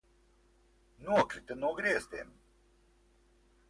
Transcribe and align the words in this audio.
Nokrita 1.09 1.55
no 1.61 1.73
griestiem! 1.79 2.37